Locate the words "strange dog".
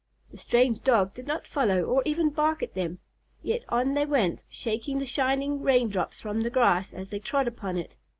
0.39-1.13